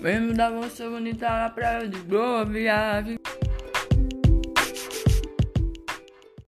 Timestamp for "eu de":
1.84-1.98